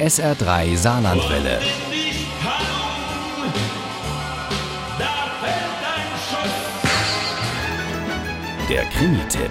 SR3 0.00 0.78
Saarlandwelle. 0.78 1.60
Der 8.70 8.84
Krimi-Tipp. 8.84 9.50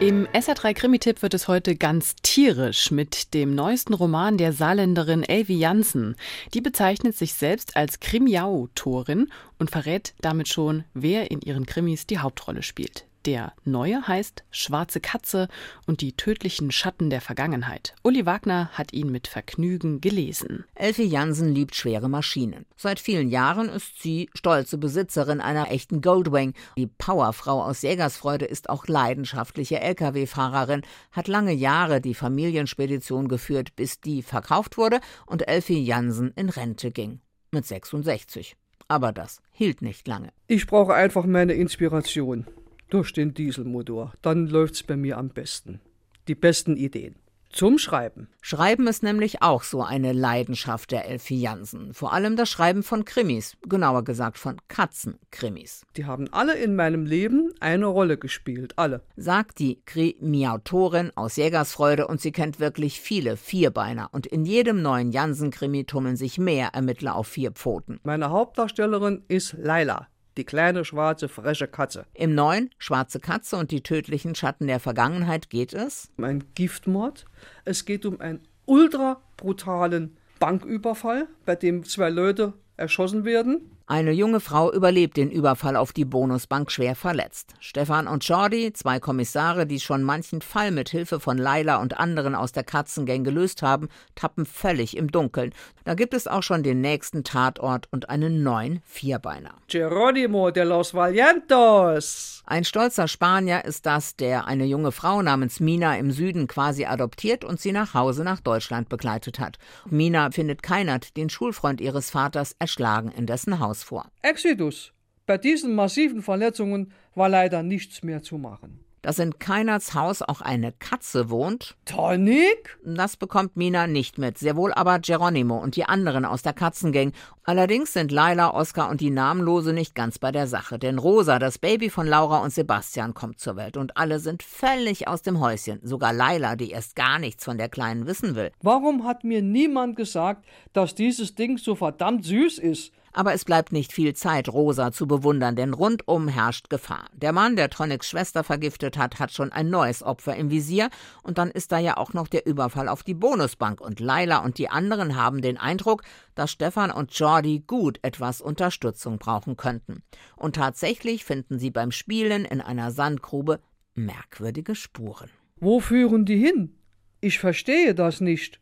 Im 0.00 0.26
SR3 0.28 0.72
Krimi-Tipp 0.72 1.20
wird 1.20 1.34
es 1.34 1.48
heute 1.48 1.76
ganz 1.76 2.16
tierisch 2.22 2.90
mit 2.90 3.34
dem 3.34 3.54
neuesten 3.54 3.92
Roman 3.92 4.38
der 4.38 4.54
Saarländerin 4.54 5.22
Elvi 5.22 5.58
Janssen. 5.58 6.16
Die 6.54 6.62
bezeichnet 6.62 7.14
sich 7.14 7.34
selbst 7.34 7.76
als 7.76 8.00
Krimiautorin 8.00 9.28
und 9.58 9.70
verrät 9.70 10.14
damit 10.22 10.48
schon, 10.48 10.84
wer 10.94 11.30
in 11.30 11.42
ihren 11.42 11.66
Krimis 11.66 12.06
die 12.06 12.20
Hauptrolle 12.20 12.62
spielt. 12.62 13.05
Der 13.26 13.54
neue 13.64 14.06
heißt 14.06 14.44
Schwarze 14.52 15.00
Katze 15.00 15.48
und 15.88 16.00
die 16.00 16.12
tödlichen 16.12 16.70
Schatten 16.70 17.10
der 17.10 17.20
Vergangenheit. 17.20 17.96
Uli 18.04 18.24
Wagner 18.24 18.70
hat 18.72 18.92
ihn 18.92 19.10
mit 19.10 19.26
Vergnügen 19.26 20.00
gelesen. 20.00 20.64
Elfie 20.76 21.06
Jansen 21.08 21.52
liebt 21.52 21.74
schwere 21.74 22.08
Maschinen. 22.08 22.66
Seit 22.76 23.00
vielen 23.00 23.28
Jahren 23.28 23.68
ist 23.68 24.00
sie 24.00 24.30
stolze 24.32 24.78
Besitzerin 24.78 25.40
einer 25.40 25.72
echten 25.72 26.02
Goldwing. 26.02 26.54
Die 26.78 26.86
Powerfrau 26.86 27.64
aus 27.64 27.82
Jägersfreude 27.82 28.44
ist 28.44 28.70
auch 28.70 28.86
leidenschaftliche 28.86 29.80
Lkw-Fahrerin, 29.80 30.82
hat 31.10 31.26
lange 31.26 31.52
Jahre 31.52 32.00
die 32.00 32.14
Familienspedition 32.14 33.26
geführt, 33.26 33.74
bis 33.74 34.00
die 34.00 34.22
verkauft 34.22 34.78
wurde 34.78 35.00
und 35.26 35.48
Elfie 35.48 35.82
Jansen 35.82 36.30
in 36.36 36.48
Rente 36.48 36.92
ging. 36.92 37.18
Mit 37.50 37.66
66. 37.66 38.56
Aber 38.86 39.10
das 39.10 39.40
hielt 39.50 39.82
nicht 39.82 40.06
lange. 40.06 40.28
Ich 40.46 40.68
brauche 40.68 40.94
einfach 40.94 41.26
meine 41.26 41.54
Inspiration 41.54 42.46
durch 42.90 43.12
den 43.12 43.34
Dieselmotor. 43.34 44.12
Dann 44.22 44.46
läuft's 44.46 44.82
bei 44.82 44.96
mir 44.96 45.18
am 45.18 45.28
besten. 45.28 45.80
Die 46.28 46.34
besten 46.34 46.76
Ideen. 46.76 47.16
Zum 47.56 47.78
Schreiben. 47.78 48.28
Schreiben 48.42 48.86
ist 48.86 49.02
nämlich 49.02 49.40
auch 49.40 49.62
so 49.62 49.82
eine 49.82 50.12
Leidenschaft 50.12 50.90
der 50.90 51.08
Elfie 51.08 51.40
Jansen. 51.40 51.94
Vor 51.94 52.12
allem 52.12 52.36
das 52.36 52.50
Schreiben 52.50 52.82
von 52.82 53.06
Krimis, 53.06 53.56
genauer 53.66 54.04
gesagt 54.04 54.36
von 54.36 54.58
Katzenkrimis. 54.68 55.86
Die 55.96 56.04
haben 56.04 56.30
alle 56.32 56.54
in 56.54 56.76
meinem 56.76 57.06
Leben 57.06 57.54
eine 57.60 57.86
Rolle 57.86 58.18
gespielt, 58.18 58.74
alle. 58.76 59.00
Sagt 59.16 59.58
die 59.58 59.80
Krimiautorin 59.86 61.12
aus 61.14 61.36
Jägersfreude 61.36 62.06
und 62.06 62.20
sie 62.20 62.32
kennt 62.32 62.60
wirklich 62.60 63.00
viele 63.00 63.38
Vierbeiner. 63.38 64.10
Und 64.12 64.26
in 64.26 64.44
jedem 64.44 64.82
neuen 64.82 65.10
Jansen-Krimi 65.10 65.84
tummeln 65.84 66.16
sich 66.16 66.36
mehr 66.36 66.74
Ermittler 66.74 67.14
auf 67.14 67.28
vier 67.28 67.52
Pfoten. 67.52 68.00
Meine 68.02 68.28
Hauptdarstellerin 68.28 69.24
ist 69.28 69.54
Laila 69.58 70.08
die 70.36 70.44
kleine 70.44 70.84
schwarze 70.84 71.28
freche 71.28 71.68
Katze. 71.68 72.06
Im 72.14 72.34
neuen 72.34 72.70
Schwarze 72.78 73.20
Katze 73.20 73.56
und 73.56 73.70
die 73.70 73.82
tödlichen 73.82 74.34
Schatten 74.34 74.66
der 74.66 74.80
Vergangenheit 74.80 75.50
geht 75.50 75.72
es 75.72 76.10
um 76.16 76.24
einen 76.24 76.44
Giftmord. 76.54 77.24
Es 77.64 77.84
geht 77.84 78.06
um 78.06 78.20
einen 78.20 78.40
ultra 78.66 79.20
brutalen 79.36 80.16
Banküberfall, 80.38 81.28
bei 81.44 81.56
dem 81.56 81.84
zwei 81.84 82.10
Leute 82.10 82.52
erschossen 82.76 83.24
werden. 83.24 83.75
Eine 83.88 84.10
junge 84.10 84.40
Frau 84.40 84.72
überlebt 84.72 85.16
den 85.16 85.30
Überfall 85.30 85.76
auf 85.76 85.92
die 85.92 86.04
Bonusbank 86.04 86.72
schwer 86.72 86.96
verletzt. 86.96 87.54
Stefan 87.60 88.08
und 88.08 88.26
Jordi, 88.26 88.72
zwei 88.72 88.98
Kommissare, 88.98 89.64
die 89.64 89.78
schon 89.78 90.02
manchen 90.02 90.42
Fall 90.42 90.72
mit 90.72 90.88
Hilfe 90.88 91.20
von 91.20 91.38
Laila 91.38 91.76
und 91.76 91.96
anderen 91.96 92.34
aus 92.34 92.50
der 92.50 92.64
Katzengang 92.64 93.22
gelöst 93.22 93.62
haben, 93.62 93.88
tappen 94.16 94.44
völlig 94.44 94.96
im 94.96 95.12
Dunkeln. 95.12 95.54
Da 95.84 95.94
gibt 95.94 96.14
es 96.14 96.26
auch 96.26 96.42
schon 96.42 96.64
den 96.64 96.80
nächsten 96.80 97.22
Tatort 97.22 97.86
und 97.92 98.10
einen 98.10 98.42
neuen 98.42 98.80
Vierbeiner. 98.84 99.54
Geronimo 99.68 100.50
de 100.50 100.64
los 100.64 100.92
Valientos. 100.92 102.42
Ein 102.44 102.64
stolzer 102.64 103.06
Spanier 103.06 103.64
ist 103.64 103.86
das, 103.86 104.16
der 104.16 104.46
eine 104.48 104.64
junge 104.64 104.90
Frau 104.90 105.22
namens 105.22 105.60
Mina 105.60 105.96
im 105.96 106.10
Süden 106.10 106.48
quasi 106.48 106.86
adoptiert 106.86 107.44
und 107.44 107.60
sie 107.60 107.72
nach 107.72 107.94
Hause 107.94 108.24
nach 108.24 108.40
Deutschland 108.40 108.88
begleitet 108.88 109.38
hat. 109.38 109.58
Mina 109.88 110.32
findet 110.32 110.64
Keinert, 110.64 111.16
den 111.16 111.30
Schulfreund 111.30 111.80
ihres 111.80 112.10
Vaters, 112.10 112.56
erschlagen 112.58 113.12
in 113.12 113.26
dessen 113.26 113.60
Haus 113.60 113.75
vor. 113.82 114.10
Exodus. 114.22 114.92
Bei 115.26 115.38
diesen 115.38 115.74
massiven 115.74 116.22
Verletzungen 116.22 116.92
war 117.14 117.28
leider 117.28 117.62
nichts 117.62 118.02
mehr 118.02 118.22
zu 118.22 118.38
machen. 118.38 118.86
Dass 119.06 119.20
in 119.20 119.38
Keinerts 119.38 119.94
Haus 119.94 120.20
auch 120.20 120.40
eine 120.40 120.72
Katze 120.72 121.30
wohnt, 121.30 121.76
Tonic? 121.84 122.76
das 122.84 123.16
bekommt 123.16 123.56
Mina 123.56 123.86
nicht 123.86 124.18
mit, 124.18 124.36
sehr 124.36 124.56
wohl 124.56 124.72
aber 124.72 124.98
Geronimo 124.98 125.58
und 125.58 125.76
die 125.76 125.84
anderen 125.84 126.24
aus 126.24 126.42
der 126.42 126.52
Katzengang. 126.52 127.12
Allerdings 127.44 127.92
sind 127.92 128.10
Laila, 128.10 128.52
Oskar 128.52 128.90
und 128.90 129.00
die 129.00 129.10
Namenlose 129.10 129.72
nicht 129.72 129.94
ganz 129.94 130.18
bei 130.18 130.32
der 130.32 130.48
Sache, 130.48 130.80
denn 130.80 130.98
Rosa, 130.98 131.38
das 131.38 131.58
Baby 131.58 131.88
von 131.88 132.08
Laura 132.08 132.38
und 132.38 132.52
Sebastian, 132.52 133.14
kommt 133.14 133.38
zur 133.38 133.54
Welt 133.54 133.76
und 133.76 133.96
alle 133.96 134.18
sind 134.18 134.42
völlig 134.42 135.06
aus 135.06 135.22
dem 135.22 135.38
Häuschen, 135.38 135.78
sogar 135.84 136.12
Laila, 136.12 136.56
die 136.56 136.72
erst 136.72 136.96
gar 136.96 137.20
nichts 137.20 137.44
von 137.44 137.58
der 137.58 137.68
Kleinen 137.68 138.08
wissen 138.08 138.34
will. 138.34 138.50
Warum 138.60 139.04
hat 139.04 139.22
mir 139.22 139.40
niemand 139.40 139.94
gesagt, 139.94 140.44
dass 140.72 140.96
dieses 140.96 141.36
Ding 141.36 141.58
so 141.58 141.76
verdammt 141.76 142.24
süß 142.24 142.58
ist? 142.58 142.92
Aber 143.16 143.32
es 143.32 143.46
bleibt 143.46 143.72
nicht 143.72 143.94
viel 143.94 144.14
Zeit, 144.14 144.46
Rosa 144.50 144.92
zu 144.92 145.06
bewundern, 145.06 145.56
denn 145.56 145.72
rundum 145.72 146.28
herrscht 146.28 146.68
Gefahr. 146.68 147.06
Der 147.14 147.32
Mann, 147.32 147.56
der 147.56 147.70
Tonics 147.70 148.10
Schwester 148.10 148.44
vergiftet 148.44 148.98
hat, 148.98 149.18
hat 149.18 149.32
schon 149.32 149.52
ein 149.52 149.70
neues 149.70 150.02
Opfer 150.02 150.36
im 150.36 150.50
Visier. 150.50 150.90
Und 151.22 151.38
dann 151.38 151.50
ist 151.50 151.72
da 151.72 151.78
ja 151.78 151.96
auch 151.96 152.12
noch 152.12 152.28
der 152.28 152.44
Überfall 152.44 152.90
auf 152.90 153.02
die 153.02 153.14
Bonusbank. 153.14 153.80
Und 153.80 154.00
Laila 154.00 154.44
und 154.44 154.58
die 154.58 154.68
anderen 154.68 155.16
haben 155.16 155.40
den 155.40 155.56
Eindruck, 155.56 156.02
dass 156.34 156.50
Stefan 156.50 156.90
und 156.90 157.10
Jordi 157.18 157.64
gut 157.66 157.98
etwas 158.02 158.42
Unterstützung 158.42 159.16
brauchen 159.16 159.56
könnten. 159.56 160.02
Und 160.36 160.56
tatsächlich 160.56 161.24
finden 161.24 161.58
sie 161.58 161.70
beim 161.70 161.92
Spielen 161.92 162.44
in 162.44 162.60
einer 162.60 162.90
Sandgrube 162.90 163.60
merkwürdige 163.94 164.74
Spuren. 164.74 165.30
Wo 165.58 165.80
führen 165.80 166.26
die 166.26 166.36
hin? 166.36 166.74
Ich 167.22 167.38
verstehe 167.38 167.94
das 167.94 168.20
nicht. 168.20 168.60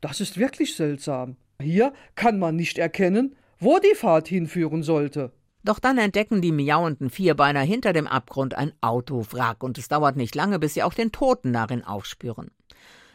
Das 0.00 0.20
ist 0.20 0.38
wirklich 0.38 0.76
seltsam. 0.76 1.38
Hier 1.60 1.92
kann 2.14 2.38
man 2.38 2.54
nicht 2.54 2.78
erkennen, 2.78 3.34
wo 3.58 3.78
die 3.78 3.94
Fahrt 3.94 4.28
hinführen 4.28 4.82
sollte. 4.82 5.32
Doch 5.64 5.78
dann 5.78 5.98
entdecken 5.98 6.40
die 6.40 6.52
miauenden 6.52 7.10
Vierbeiner 7.10 7.60
hinter 7.60 7.92
dem 7.92 8.06
Abgrund 8.06 8.54
ein 8.54 8.72
Autowrack 8.80 9.62
und 9.62 9.78
es 9.78 9.88
dauert 9.88 10.16
nicht 10.16 10.34
lange, 10.34 10.58
bis 10.58 10.74
sie 10.74 10.82
auch 10.82 10.94
den 10.94 11.10
Toten 11.10 11.52
darin 11.52 11.82
aufspüren. 11.82 12.50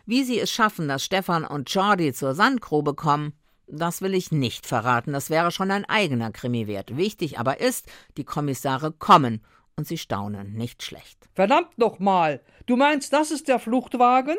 Wie 0.05 0.23
sie 0.23 0.39
es 0.39 0.51
schaffen, 0.51 0.87
dass 0.87 1.05
Stefan 1.05 1.45
und 1.45 1.69
Jordi 1.69 2.11
zur 2.11 2.33
Sandgrube 2.33 2.93
kommen, 2.93 3.33
das 3.67 4.01
will 4.01 4.13
ich 4.13 4.31
nicht 4.31 4.65
verraten, 4.65 5.13
das 5.13 5.29
wäre 5.29 5.51
schon 5.51 5.71
ein 5.71 5.85
eigener 5.85 6.31
Krimi 6.31 6.67
wert. 6.67 6.97
Wichtig 6.97 7.39
aber 7.39 7.61
ist, 7.61 7.87
die 8.17 8.25
Kommissare 8.25 8.91
kommen 8.91 9.41
und 9.77 9.87
sie 9.87 9.97
staunen 9.97 10.53
nicht 10.53 10.83
schlecht. 10.83 11.29
Verdammt 11.33 11.77
nochmal, 11.77 12.41
du 12.65 12.75
meinst, 12.75 13.13
das 13.13 13.31
ist 13.31 13.47
der 13.47 13.59
Fluchtwagen? 13.59 14.35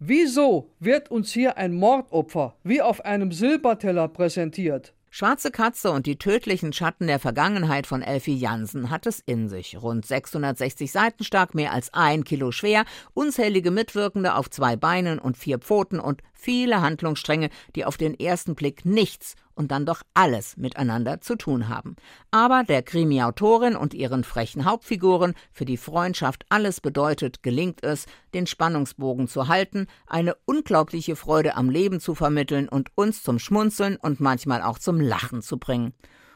Wieso 0.00 0.72
wird 0.80 1.12
uns 1.12 1.32
hier 1.32 1.56
ein 1.56 1.74
Mordopfer 1.74 2.56
wie 2.64 2.82
auf 2.82 3.04
einem 3.04 3.30
Silberteller 3.30 4.08
präsentiert? 4.08 4.94
Schwarze 5.14 5.50
Katze 5.50 5.90
und 5.90 6.06
die 6.06 6.16
tödlichen 6.16 6.72
Schatten 6.72 7.06
der 7.06 7.18
Vergangenheit 7.18 7.86
von 7.86 8.00
Elfie 8.00 8.34
Jansen 8.34 8.88
hat 8.88 9.06
es 9.06 9.20
in 9.20 9.50
sich. 9.50 9.76
Rund 9.82 10.06
660 10.06 10.90
Seiten 10.90 11.22
stark, 11.22 11.54
mehr 11.54 11.72
als 11.72 11.92
ein 11.92 12.24
Kilo 12.24 12.50
schwer, 12.50 12.86
unzählige 13.12 13.70
Mitwirkende 13.70 14.34
auf 14.34 14.48
zwei 14.48 14.74
Beinen 14.74 15.18
und 15.18 15.36
vier 15.36 15.58
Pfoten 15.58 16.00
und 16.00 16.22
viele 16.42 16.80
Handlungsstränge, 16.80 17.50
die 17.76 17.84
auf 17.84 17.96
den 17.96 18.18
ersten 18.18 18.54
Blick 18.54 18.84
nichts 18.84 19.36
und 19.54 19.70
dann 19.70 19.86
doch 19.86 20.02
alles 20.14 20.56
miteinander 20.56 21.20
zu 21.20 21.36
tun 21.36 21.68
haben. 21.68 21.96
Aber 22.30 22.64
der 22.64 22.82
Krimi-Autorin 22.82 23.76
und 23.76 23.94
ihren 23.94 24.24
frechen 24.24 24.64
Hauptfiguren, 24.64 25.34
für 25.52 25.64
die 25.64 25.76
Freundschaft 25.76 26.44
alles 26.48 26.80
bedeutet, 26.80 27.42
gelingt 27.42 27.84
es, 27.84 28.06
den 28.34 28.46
Spannungsbogen 28.46 29.28
zu 29.28 29.48
halten, 29.48 29.86
eine 30.06 30.34
unglaubliche 30.46 31.16
Freude 31.16 31.54
am 31.54 31.70
Leben 31.70 32.00
zu 32.00 32.14
vermitteln 32.14 32.68
und 32.68 32.90
uns 32.94 33.22
zum 33.22 33.38
Schmunzeln 33.38 33.96
und 33.96 34.20
manchmal 34.20 34.62
auch 34.62 34.78
zum 34.78 35.00
Lachen 35.00 35.42
zu 35.42 35.58
bringen. 35.58 35.94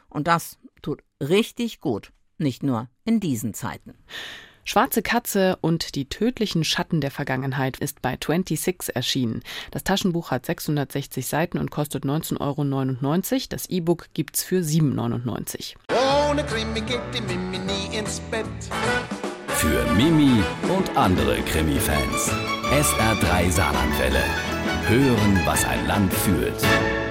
Und 0.09 0.27
das 0.27 0.57
tut 0.81 1.03
richtig 1.19 1.81
gut, 1.81 2.13
nicht 2.37 2.63
nur 2.63 2.87
in 3.03 3.19
diesen 3.19 3.53
Zeiten. 3.53 3.95
Schwarze 4.69 5.01
Katze 5.01 5.57
und 5.61 5.95
die 5.95 6.09
tödlichen 6.09 6.65
Schatten 6.65 6.99
der 6.99 7.09
Vergangenheit 7.09 7.77
ist 7.77 8.01
bei 8.01 8.17
26 8.21 8.93
erschienen. 8.93 9.41
Das 9.71 9.85
Taschenbuch 9.85 10.29
hat 10.29 10.45
660 10.45 11.25
Seiten 11.25 11.57
und 11.57 11.71
kostet 11.71 12.03
19,99 12.03 13.31
Euro. 13.31 13.47
Das 13.47 13.69
E-Book 13.69 14.09
gibt's 14.13 14.43
für 14.43 14.59
7,99 14.59 15.75
Euro. 15.89 16.31
Ohne 16.31 16.43
Krimi 16.43 16.81
geht 16.81 16.99
die 17.13 17.21
Mimi 17.21 17.59
nie 17.59 17.97
ins 17.97 18.19
Bett. 18.29 18.45
Für 19.47 19.85
Mimi 19.93 20.43
und 20.77 20.97
andere 20.97 21.37
Krimi-Fans. 21.43 22.29
SR3 22.69 23.49
Saarlandwelle. 23.49 24.23
Hören, 24.89 25.41
was 25.45 25.63
ein 25.63 25.87
Land 25.87 26.13
fühlt. 26.13 27.06